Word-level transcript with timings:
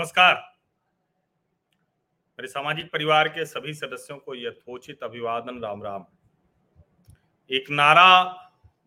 नमस्कार। 0.00 0.34
मेरे 2.38 2.48
सामाजिक 2.48 2.92
परिवार 2.92 3.28
के 3.28 3.44
सभी 3.44 3.74
सदस्यों 3.74 4.18
को 4.18 4.34
यथोचित 4.34 5.02
अभिवादन, 5.02 5.60
राम 5.62 5.82
राम। 5.82 6.04
एक 7.50 7.70
नारा 7.70 8.24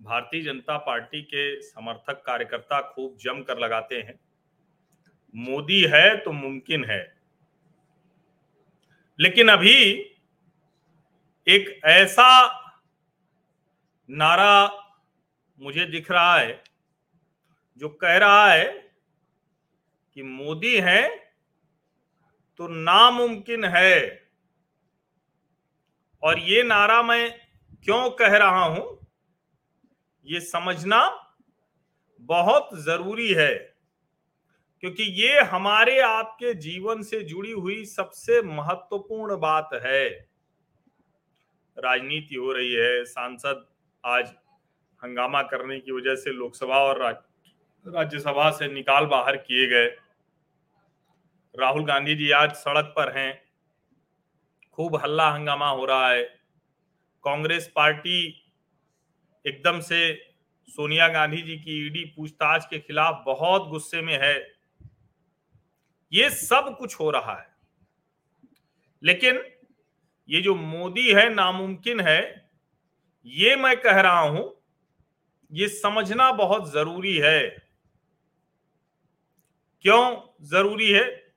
भारतीय 0.02 0.42
जनता 0.42 0.78
पार्टी 0.78 1.22
के 1.22 1.62
समर्थक 1.62 2.24
कार्यकर्ता 2.26 2.92
खूब 2.92 3.18
जम 3.18 3.44
कर 3.44 3.58
लगाते 3.58 4.02
हैं। 4.02 4.20
मोदी 5.36 5.84
है 5.84 6.18
तो 6.18 6.32
मुमकिन 6.32 6.86
है। 6.86 7.22
लेकिन 9.20 9.50
अभी 9.50 9.94
एक 11.48 11.82
ऐसा 11.86 12.60
नारा 14.10 14.68
मुझे 15.60 15.86
दिख 15.86 16.12
रहा 16.12 16.40
है, 16.40 16.64
जो 17.78 17.90
कह 17.90 18.18
रहा 18.18 18.52
है 18.52 18.83
कि 20.18 20.24
मोदी 20.24 20.76
है 20.80 21.08
तो 22.60 22.68
नामुमकिन 22.68 23.64
है। 23.66 24.22
और 26.24 26.40
ये 26.40 26.64
नारा 26.64 27.02
मैं 27.04 27.32
क्यों 27.86 28.10
कह 28.12 28.38
रहा 28.38 28.66
हूँ? 28.66 29.00
ये 30.28 30.40
समझना 30.42 31.00
बहुत 32.30 32.70
ज़रूरी 32.76 33.34
है, 33.34 33.54
क्योंकि 34.84 35.04
ये 35.22 35.40
हमारे 35.44 36.00
आपके 36.02 36.54
जीवन 36.56 37.02
से 37.04 37.20
जुड़ी 37.24 37.52
हुई 37.52 37.84
सबसे 37.86 38.42
महत्वपूर्ण 38.44 39.38
बात 39.40 39.70
है। 39.86 40.10
राजनीति 41.78 42.36
हो 42.36 42.52
रही 42.52 42.74
है, 42.74 43.04
सांसद 43.06 43.66
आज 44.04 44.34
हंगामा 45.02 45.42
करने 45.44 45.80
की 45.80 45.92
वजह 45.92 46.16
से 46.16 46.32
लोकसभा 46.32 46.78
और 46.80 47.02
राज्यसभा 47.86 48.50
से 48.52 48.68
निकाल 48.74 49.06
बाहर 49.08 49.38
किए 49.38 49.68
गए। 49.68 49.90
राहुल 51.60 51.86
गांधी 51.86 52.16
जी 52.16 52.32
आज 52.32 52.52
सड़क 52.54 52.86
पर 52.86 53.18
हैं। 53.18 53.44
खूब 54.72 54.96
हल्ला 54.96 55.32
हंगामा 55.32 55.70
हो 55.70 55.86
रहा 55.86 56.10
है। 56.10 56.24
कांग्रेस 57.24 57.72
पार्टी 57.76 58.46
एकदम 59.48 59.80
से 59.80 60.32
सोनिया 60.68 61.08
गांधी 61.08 61.42
जी 61.42 61.58
की 61.58 61.88
ईडी 61.88 62.06
पूछताछ 62.06 62.66
के 62.66 62.80
खिलाफ 62.80 63.24
बहुत 63.26 63.68
गुस्से 63.68 64.02
में 64.02 64.20
है। 64.22 64.56
ये 66.14 66.30
सब 66.30 66.76
कुछ 66.80 67.00
हो 67.00 67.12
रहा 67.12 67.40
है। 67.42 67.56
लेकिन 69.04 69.44
ये 70.30 70.42
जो 70.42 70.56
मोदी 70.56 71.14
है 71.14 71.34
नामुमकिन 71.34 72.00
है, 72.00 72.52
ये 73.26 73.56
मैं 73.56 73.82
कह 73.82 74.02
रहा 74.02 74.20
हूँ, 74.20 74.64
ये 75.52 75.68
समझना 75.68 76.32
बहुत 76.32 76.72
ज़रूरी 76.72 77.18
है। 77.18 77.68
क्यों 79.82 80.22
ज़रूरी 80.42 80.92
है? 80.92 81.33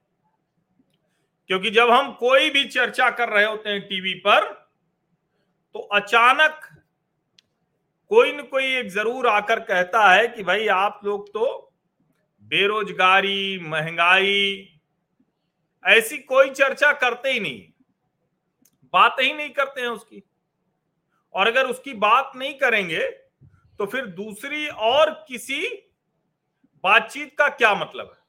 क्योंकि 1.51 1.71
जब 1.71 1.91
हम 1.91 2.13
कोई 2.13 2.51
भी 2.51 2.65
चर्चा 2.65 3.11
कर 3.11 3.29
रहे 3.29 3.45
होते 3.45 3.71
हैं 3.71 3.81
टीवी 3.89 4.15
पर 4.15 4.53
तो 5.75 5.79
अचानक 5.79 6.61
कोई 8.11 8.33
न 8.33 8.43
कोई 8.43 8.75
एक 8.77 8.89
ज़रूर 8.89 9.27
आकर 9.27 9.61
कहता 9.61 10.11
है 10.13 10.27
कि 10.29 10.43
भाई 10.43 10.67
आप 10.67 11.01
लोग 11.05 11.29
तो 11.29 11.73
बेरोजगारी, 12.43 13.59
महँगाई, 13.59 14.73
ऐसी 15.85 16.19
कोई 16.19 16.51
चर्चा 16.51 16.93
करते 16.93 17.33
ही 17.33 17.41
नहीं। 17.41 17.63
बात 18.93 19.17
ही 19.21 19.33
नहीं 19.33 19.51
करते 19.51 19.81
हैं 19.81 19.89
उसकी। 19.89 20.23
और 21.35 21.47
अगर 21.47 21.67
उसकी 21.67 21.95
बात 21.95 22.33
नहीं 22.37 22.55
करेंगे 22.55 23.01
तो 23.79 23.87
फिर 23.87 24.07
दूसरी 24.07 24.67
और 24.69 25.11
किसी 25.29 25.67
बातचीत 26.85 27.35
का 27.39 27.49
क्या 27.49 27.75
मतलब 27.75 28.07
है? 28.07 28.23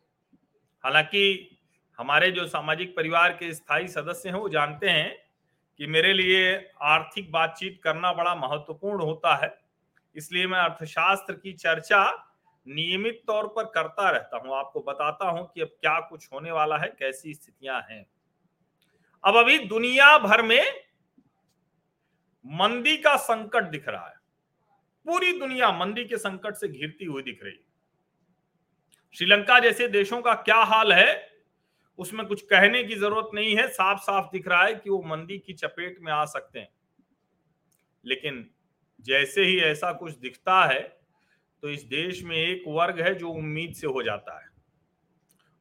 हालाँकि 0.84 1.57
हमारे 2.00 2.32
जो 2.32 2.48
सामाजिक 2.48 2.96
परिवार 2.96 3.32
के 3.32 3.54
स्थायी 3.54 3.88
सदस्य 3.88 4.30
हैं, 4.30 4.36
वो 4.36 4.50
जानते 4.50 4.90
हैं 4.90 5.28
कि 5.78 5.88
मेरे 5.88 6.14
लिए 6.14 6.72
आर्थिक 6.82 7.32
बातचीत 7.32 7.80
करना 7.84 8.14
बड़ा 8.14 8.36
महत्वपूर्ण 8.36 9.04
होता 9.04 9.36
है। 9.36 9.60
इसलिए 10.16 10.48
मैं 10.48 10.60
अर्थशास्त्र 10.60 11.34
की 11.34 11.54
चर्चा 11.54 12.24
नियमित 12.68 13.24
तौर 13.28 13.48
पर 13.48 13.64
करता 13.64 14.10
रहता 14.10 14.38
हूँ। 14.38 14.56
आपको 14.56 14.82
बताता 14.82 15.30
हूँ 15.30 15.52
कि 15.56 15.62
अब 15.62 15.68
क्या 15.68 16.00
कुछ 16.00 16.28
होने 16.34 16.52
वाला 16.52 16.78
है, 16.78 16.88
कैसी 17.00 17.34
स्थितियाँ 17.34 17.88
हैं। 17.92 18.06
अब 19.24 19.36
अभी 19.36 19.58
दुनिया 19.58 20.18
भर 20.18 20.42
में 20.42 20.84
मंदी 22.46 22.98
का 22.98 23.16
संकट 23.16 23.64
दिख 23.64 23.88
रहा 23.90 24.08
है। 24.08 24.16
पूरी 25.06 25.40
दुनिया 25.40 25.72
मंदी 25.72 26.06
के 26.06 26.18
संकट 26.18 26.56
से 26.56 26.68
घिरती 26.68 27.06
हुई 27.06 27.24
दिख 27.24 27.44
रही 27.44 27.54
है। 27.54 27.66
श्रीलंका 29.16 29.60
जैसे 29.60 29.88
देशों 29.88 30.22
का 30.22 30.34
क्या 30.34 30.58
हाल 30.58 30.94
है? 30.94 31.37
उसमें 32.00 32.26
कुछ 32.28 32.42
कहने 32.42 32.84
की 32.84 32.96
ज़रूरत 32.96 33.30
नहीं 33.34 33.56
है 33.58 33.68
साफ़ 33.68 34.00
साफ़ 34.00 34.26
दिख 34.34 34.48
रहा 34.48 34.64
है 34.64 34.76
कि 34.76 34.90
वो 34.90 35.02
मंदी 35.06 35.38
की 35.38 35.54
चपेट 35.54 35.98
में 36.02 36.12
आ 36.12 36.26
सकते 36.26 36.60
हैं। 36.60 36.70
लेकिन 38.04 38.46
जैसे 39.06 39.44
ही 39.44 39.60
ऐसा 39.62 39.92
कुछ 39.94 40.18
दिखता 40.18 40.64
है 40.66 40.82
तो 41.64 41.70
इस 41.70 41.84
देश 41.84 42.24
में 42.24 42.36
एक 42.38 42.64
वर्ग 42.68 43.00
है 43.02 43.14
जो 43.16 43.30
उम्मीद 43.30 43.74
से 43.74 43.88
हो 43.88 44.04
जाता 44.04 44.40
है। 44.40 44.46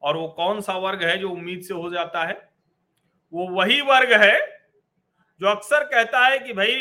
और 0.03 0.17
वो 0.17 0.29
कौन 0.29 0.61
सा 0.61 0.77
वर्ग 0.79 1.03
है 1.03 1.17
जो 1.19 1.31
उम्मीद 1.31 1.63
से 1.63 1.75
हो 1.75 1.91
जाता 1.91 2.25
है? 2.25 2.35
वो 3.33 3.49
वही 3.51 3.81
वर्ग 3.81 4.13
है 4.13 4.37
जो 5.41 5.47
अक्सर 5.47 5.85
कहता 5.85 6.25
है 6.27 6.39
कि 6.39 6.53
भाई, 6.53 6.75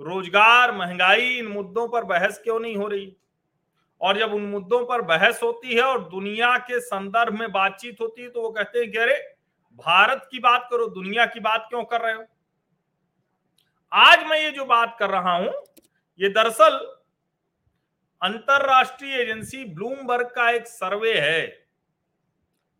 रोज़गार, 0.00 0.72
महँगाई, 0.72 1.28
इन 1.38 1.46
मुद्दों 1.46 1.88
पर 1.88 2.04
बहस 2.04 2.40
क्यों 2.44 2.58
नहीं 2.60 2.76
हो 2.76 2.88
रही? 2.88 3.16
और 4.00 4.18
जब 4.18 4.32
उन 4.34 4.42
मुद्दों 4.42 4.84
पर 4.86 5.02
बहस 5.02 5.42
होती 5.42 5.74
है 5.74 5.82
और 5.82 6.08
दुनिया 6.08 6.56
के 6.58 6.80
संदर्भ 6.80 7.38
में 7.40 7.52
बातचीत 7.52 8.00
होती 8.00 8.22
है 8.22 8.30
तो 8.30 8.42
वो 8.42 8.50
कहते 8.50 8.78
हैं 8.78 8.90
कि 8.90 8.98
अरे, 8.98 9.16
भारत 9.74 10.28
की 10.30 10.38
बात 10.38 10.68
करो, 10.70 10.86
दुनिया 10.86 11.26
की 11.26 11.40
बात 11.40 11.66
क्यों 11.68 11.84
कर 11.84 12.00
रहे 12.00 12.14
हो? 12.14 12.24
आज 13.92 14.24
मैं 14.26 14.40
ये 14.40 14.50
जो 14.50 14.64
बात 14.64 14.96
कर 14.98 15.10
रहा 15.10 15.36
हूँ, 15.36 15.52
ये 16.20 16.28
दरअसल 16.28 16.96
अंतरराष्ट्रीय 18.22 19.14
एजेंसी 19.14 19.64
ब्लूमबर्ग 19.64 20.26
का 20.26 20.50
एक 20.50 20.66
सर्वे 20.66 21.14
है, 21.20 21.46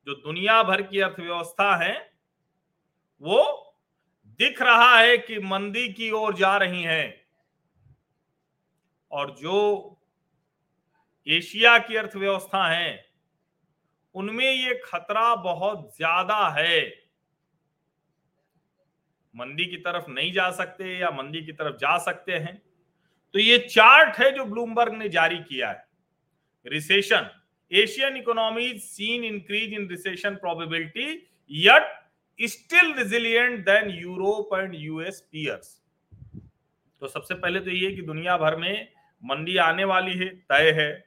जो 0.07 0.15
दुनिया 0.15 0.63
भर 0.63 0.83
की 0.83 1.01
अर्थव्यवस्था 1.01 1.77
है, 1.77 2.13
वो 3.23 3.63
दिख 4.41 4.63
रहा 4.63 4.97
है 4.99 5.19
कि 5.19 5.39
मंदी 5.39 5.89
की 5.89 6.11
ओर 6.11 6.35
जा 6.35 6.57
रही 6.57 6.83
है। 6.83 7.27
और 9.11 9.31
जो 9.31 9.96
एशिया 11.27 11.79
की 11.79 11.97
अर्थव्यवस्था 11.97 12.67
है। 12.69 13.05
उनमें 14.15 14.51
ये 14.53 14.75
खतरा 14.85 15.35
बहुत 15.35 15.91
ज़्यादा 15.97 16.49
है। 16.51 16.87
मंदी 19.35 19.65
की 19.65 19.77
तरफ़ 19.79 20.11
नहीं 20.11 20.33
जा 20.33 20.51
सकते 20.51 20.97
या 20.99 21.11
मंदी 21.11 21.43
की 21.47 21.53
तरफ़ 21.53 21.77
जा 21.77 21.97
सकते 21.99 22.33
हैं। 22.33 22.57
तो 23.35 23.39
ये 23.39 23.59
चार्ट 23.61 24.19
है 24.19 24.31
जो 24.33 24.45
ब्लूमबर्ग 24.45 24.95
ने 24.95 25.09
जारी 25.09 25.39
किया 25.39 25.71
है। 25.71 25.85
Recession, 26.67 27.29
Asian 27.73 28.17
economies 28.17 28.83
seen 28.83 29.25
increase 29.25 29.73
in 29.73 29.89
recession 29.89 30.35
probability, 30.37 31.29
yet 31.51 31.95
still 32.39 32.93
resilient 32.95 33.65
than 33.65 33.91
Europe 33.91 34.55
and 34.55 34.75
US 34.75 35.21
peers. 35.33 35.81
तो 37.03 37.09
सबसे 37.09 37.35
पहले 37.35 37.61
तो 37.61 37.71
ये 37.71 37.91
कि 37.93 38.03
दुनिया 38.03 38.37
भर 38.37 38.57
में 38.57 38.89
मंदी 39.23 39.57
आने 39.57 39.85
वाली 39.85 40.19
है, 40.19 40.29
तय 40.29 40.71
है। 40.71 41.05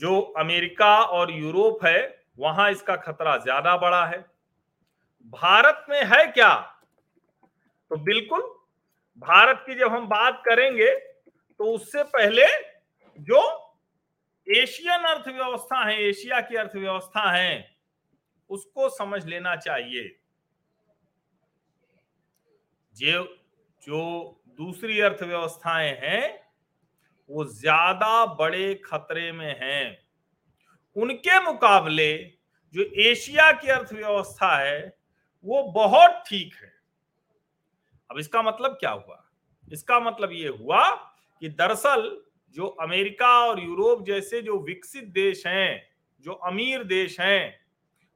जो 0.00 0.20
अमेरिका 0.38 0.94
और 1.02 1.30
यूरोप 1.32 1.84
है, 1.84 2.24
वहाँ 2.38 2.70
इसका 2.70 2.96
खतरा 2.96 3.36
ज़्यादा 3.38 3.76
बड़ा 3.76 4.04
है। 4.06 4.18
भारत 5.32 5.84
में 5.90 6.02
है 6.06 6.24
क्या? 6.26 6.54
तो 7.90 7.96
बिल्कुल, 7.98 8.42
भारत 9.22 9.62
की 9.66 9.74
जब 9.74 9.92
हम 9.92 10.06
बात 10.08 10.42
करेंगे 10.46 10.90
तो 11.60 11.72
उससे 11.74 12.02
पहले 12.06 12.46
जो 13.18 13.40
एशियन 14.46 15.04
अर्थव्यवस्था 15.04 15.84
है, 15.84 16.02
एशिया 16.02 16.40
की 16.40 16.56
अर्थव्यवस्था 16.56 17.30
है, 17.30 17.76
उसको 18.50 18.88
समझ 18.88 19.24
लेना 19.26 19.54
चाहिए। 19.56 20.04
जो 22.96 23.24
जो 23.82 24.00
दूसरी 24.58 25.00
अर्थव्यवस्थाएँ 25.00 25.90
हैं 26.00 26.47
वो 27.30 27.44
ज़्यादा 27.44 28.24
बड़े 28.34 28.74
खतरे 28.84 29.30
में 29.32 29.56
हैं। 29.60 29.98
उनके 30.96 31.40
मुकाबले 31.40 32.14
जो 32.74 32.82
एशिया 33.02 33.50
की 33.52 33.68
अर्थव्यवस्था 33.68 34.56
है, 34.56 34.96
वो 35.44 35.62
बहुत 35.72 36.22
ठीक 36.26 36.54
है। 36.54 36.72
अब 38.10 38.18
इसका 38.18 38.42
मतलब 38.42 38.76
क्या 38.80 38.90
हुआ? 38.90 39.24
इसका 39.68 40.00
मतलब 40.00 40.32
ये 40.32 40.48
हुआ 40.48 40.88
कि 41.42 41.48
दरअसल 41.48 42.10
जो 42.56 42.66
अमेरिका 42.82 43.28
और 43.40 43.60
यूरोप 43.60 44.04
जैसे 44.06 44.40
जो 44.42 44.58
विकसित 44.58 45.04
देश 45.04 45.46
हैं, 45.46 45.82
जो 46.24 46.32
अमीर 46.32 46.84
देश 46.84 47.18
हैं, 47.20 47.60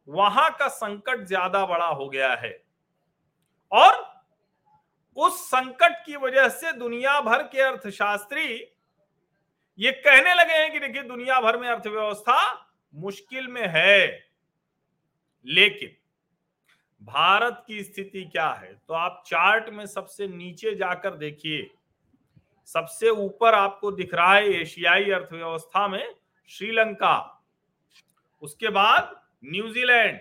वहाँ 0.09 0.51
का 0.51 0.69
संकट 0.69 1.25
ज़्यादा 1.27 1.65
बड़ा 1.67 1.87
हो 1.87 2.09
गया 2.09 2.35
है। 2.35 2.53
और 3.73 4.01
उस 5.17 5.41
संकट 5.47 6.05
की 6.07 6.17
वजह 6.17 6.49
से 6.49 6.73
दुनिया 6.73 7.21
भर 7.21 7.43
के 7.43 7.61
अर्थशास्त्री 7.61 8.47
ये 9.79 9.93
कहने 9.93 10.35
लगे 10.35 10.53
हैं 10.53 10.73
कि 10.73 10.79
देखिए, 10.79 11.03
दुनिया 11.03 11.41
भर 11.41 11.57
में 11.57 11.69
अर्थव्यवस्था 11.69 12.69
मुश्किल 12.95 13.49
में 13.49 13.67
है। 13.69 14.27
लेकिन 15.47 15.97
भारत 17.03 17.65
की 17.67 17.83
स्थिति 17.83 18.25
क्या 18.25 18.51
है? 18.53 18.75
तो 18.89 18.95
आप 18.95 19.23
चार्ट 19.27 19.69
में 19.69 19.87
सबसे 19.87 20.29
नीचे 20.29 20.75
जाकर 20.75 21.15
देखिए, 21.15 21.71
सबसे 22.67 23.09
ऊपर 23.09 23.55
आपको 23.55 23.93
दिख 23.93 24.15
रहा 24.15 24.35
है 24.35 24.49
एशियाई 24.49 25.11
अर्थव्यवस्था 25.11 25.89
में 25.89 26.15
श्रीलंका, 26.49 27.45
उसके 28.43 28.69
बाद 28.69 29.23
न्यूजीलैंड, 29.45 30.21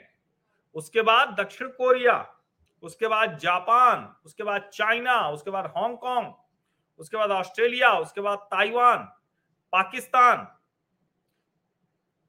उसके 0.76 1.02
बाद 1.02 1.36
दक्षिण 1.40 1.68
कोरिया, 1.68 2.36
उसके 2.82 3.08
बाद 3.08 3.38
जापान, 3.38 4.16
उसके 4.26 4.44
बाद 4.44 4.70
चाइना, 4.74 5.30
उसके 5.30 5.52
बाद 5.52 5.66
हांगकांग, 5.78 6.34
उसके 7.00 7.18
बाद 7.18 7.32
ऑस्ट्रेलिया, 7.32 7.94
उसके 7.94 8.22
बाद 8.22 8.38
Taiwan 8.38 9.12
Pakistan, 9.74 10.48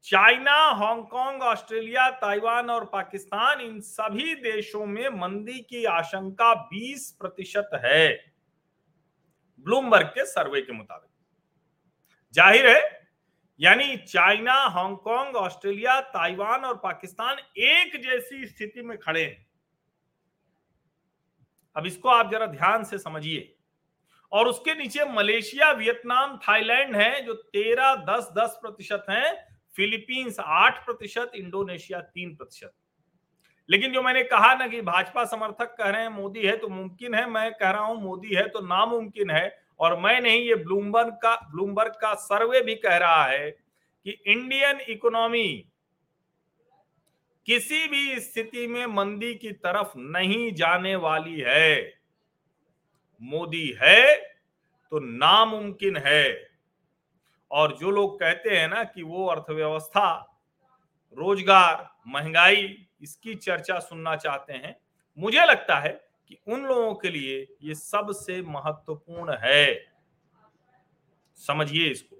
China, 0.03 0.55
Hong Kong, 0.71 1.43
Australia, 1.43 2.11
Taiwan 2.11 2.71
और 2.71 2.85
पाकिस्तान, 2.85 3.61
इन 3.61 3.81
सभी 3.81 4.35
देशों 4.35 4.87
में 4.87 5.09
मंदी 5.09 5.61
की 5.61 5.85
आशंका 5.85 6.55
20 6.55 7.11
प्रतिशत 7.21 7.71
है। 7.75 8.33
ब्लूमबर्ग 9.67 10.07
के 10.07 10.27
सर्वे 10.27 10.61
के 10.61 10.73
मुताबिक। 10.73 11.11
ज़ाहिर 12.35 12.67
है, 12.67 13.09
यानी 13.61 13.97
चाइना, 13.97 14.55
हांगकांग, 14.55 15.37
ऑस्ट्रेलिया, 15.37 16.01
ताइवान 16.01 16.65
और 16.65 16.77
पाकिस्तान 16.77 17.37
एक 17.59 18.03
जैसी 18.03 18.47
स्थिति 18.47 18.83
में 18.83 18.99
खड़े 18.99 19.25
हैं। 19.25 19.47
अब 21.77 21.87
इसको 21.87 22.09
आप 22.09 22.31
जरा 22.31 22.47
ध्यान 22.47 22.85
से 22.85 22.99
समझिए। 22.99 23.57
और 24.33 24.49
उसके 24.49 24.75
नीचे 24.75 25.05
मलेशिया, 25.05 25.73
वियतनाम, 25.73 26.37
थाईलैंड 26.37 26.97
है, 26.97 27.23
जो 27.23 27.35
तेरह, 27.35 27.95
दस 27.95 28.33
दस 28.39 28.59
प्रतिशत 28.63 29.07
है। 29.11 29.49
फिलीपींस 29.77 30.37
आठ 30.41 30.85
प्रतिशत, 30.85 31.33
इंडोनेशिया 31.35 32.01
तीन 32.01 32.35
प्रतिशत। 32.37 32.73
लेकिन 33.71 33.93
जो 33.93 34.03
मैंने 34.03 34.23
कहा 34.23 34.55
ना 34.55 34.67
कि 34.69 34.81
भाजपा 34.81 35.25
समर्थक 35.25 35.75
कह 35.79 35.89
रहे 35.89 36.03
हैं, 36.03 36.09
मोदी 36.09 36.43
है 36.43 36.57
तो 36.57 36.69
मुमकिन 36.69 37.15
है, 37.15 37.31
मैं 37.31 37.53
कह 37.53 37.71
रहा 37.71 37.83
हूँ 37.83 38.03
मोदी 38.03 38.35
है 38.35 38.49
तो 38.49 38.61
नामुमकिन 38.61 39.31
है। 39.31 39.63
और 39.81 40.01
मैं 40.01 40.21
नहीं, 40.21 40.41
ये 40.41 40.55
ब्लूमबर्ग 40.55 41.13
का 41.13 41.35
ब्लूमबर्ग 41.37 41.93
का 41.93 42.15
सर्वे 42.15 42.61
भी 42.61 42.75
कह 42.75 42.97
रहा 42.97 43.25
है 43.25 43.51
कि 43.51 44.11
इंडियन 44.27 44.81
इकोनॉमी 44.81 45.69
किसी 47.47 47.89
भी 47.89 48.21
स्थिति 48.21 48.67
में 48.67 48.87
मंदी 48.87 49.35
की 49.35 49.53
तरफ़ 49.53 49.93
नहीं 49.97 50.53
जाने 50.53 50.97
वाली 50.97 51.41
है। 51.41 52.02
मोदी 53.23 53.67
है 53.83 54.15
तो 54.93 54.99
नामुमकिन 54.99 55.97
है। 55.97 56.51
और 57.51 57.77
जो 57.77 57.91
लोग 57.91 58.19
कहते 58.21 58.51
हैं 58.51 58.69
ना 58.69 58.83
कि 58.85 59.03
वो 59.03 59.27
अर्थव्यवस्था, 59.27 60.09
रोज़गार, 61.17 61.89
महँगाई, 62.07 62.87
इसकी 63.03 63.35
चर्चा 63.35 63.79
सुनना 63.79 64.17
चाहते 64.17 64.53
हैं, 64.53 64.77
मुझे 65.19 65.45
लगता 65.47 65.79
है 65.79 65.89
कि 66.29 66.39
उन 66.47 66.65
लोगों 66.65 66.95
के 66.95 67.11
लिए 67.11 67.41
ये 67.63 67.75
सबसे 67.75 68.41
महत्वपूर्ण 68.43 69.37
है। 69.41 69.93
समझिए 71.39 71.91
इसको। 71.91 72.17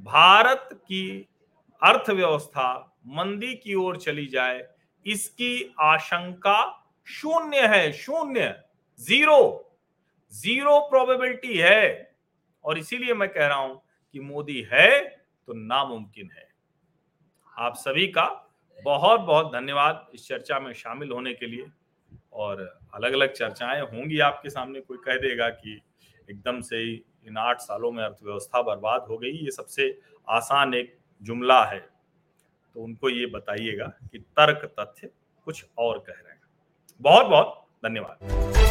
भारत 0.00 0.68
की 0.72 1.28
अर्थव्यवस्था 1.82 2.98
मंदी 3.08 3.54
की 3.54 3.74
ओर 3.74 3.96
चली 3.96 4.26
जाए, 4.26 4.62
इसकी 5.06 5.74
आशंका 5.80 6.60
शून्य 7.06 7.66
है, 7.66 7.92
शून्य, 7.92 8.54
ज़ीरो। 9.00 9.67
ज़ीरो 10.32 10.78
प्रोबेबिलिटी 10.80 11.56
है। 11.56 12.12
और 12.64 12.78
इसीलिए 12.78 13.14
मैं 13.14 13.28
कह 13.28 13.46
रहा 13.46 13.58
हूँ 13.58 13.80
कि 14.14 14.20
मोदी 14.20 14.60
है 14.72 15.00
तो 15.48 15.54
नामुमकिन 15.54 16.30
है। 16.36 16.48
आप 17.56 17.74
सभी 17.74 18.06
का 18.06 18.24
बहुत 18.78 19.20
बहुत 19.20 19.52
धन्यवाद 19.52 20.06
इस 20.14 20.26
चर्चा 20.28 20.58
में 20.60 20.72
शामिल 20.72 21.10
होने 21.10 21.32
के 21.34 21.46
लिए। 21.46 21.66
और 22.32 22.60
अलग 22.94 23.12
अलग 23.12 23.32
चर्चाएँ 23.32 23.80
होंगी 23.82 24.18
आपके 24.18 24.50
सामने। 24.50 24.80
कोई 24.80 24.98
कह 25.04 25.16
देगा 25.16 25.48
कि 25.48 25.80
एकदम 26.28 26.60
से 26.60 26.76
ही 26.76 26.92
इन 27.26 27.36
आठ 27.36 27.60
सालों 27.60 27.90
में 27.92 28.02
अर्थव्यवस्था 28.04 28.62
बर्बाद 28.62 29.06
हो 29.10 29.18
गई। 29.18 29.30
ये 29.30 29.50
सबसे 29.50 29.90
आसान 30.28 30.74
एक 30.74 30.96
जुमला 31.22 31.64
है। 31.64 31.80
तो 31.80 32.80
उनको 32.80 33.08
ये 33.08 33.26
बताइएगा 33.26 33.86
कि 34.12 34.18
तर्क 34.18 34.64
तथ्य 34.80 35.10
कुछ 35.46 35.64
और 35.78 35.98
कह 35.98 36.12
रहे 36.12 36.32
हैं। 36.32 36.42
बहुत 37.00 37.26
बहुत 37.26 37.64
धन्यवाद। 37.84 38.67